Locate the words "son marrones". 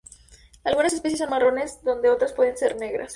1.19-1.83